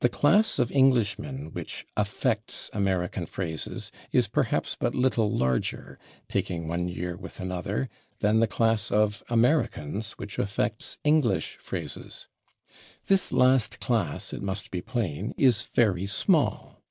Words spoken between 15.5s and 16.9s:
very small.